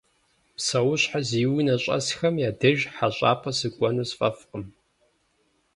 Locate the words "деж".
2.59-2.79